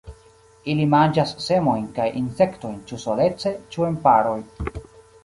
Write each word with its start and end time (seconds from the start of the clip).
Ili 0.71 0.85
manĝas 0.93 1.33
semojn 1.47 1.83
kaj 1.97 2.07
insektojn 2.21 2.79
ĉu 2.93 2.99
solece 3.05 3.53
ĉu 3.77 3.87
en 3.91 4.01
paroj. 4.07 4.39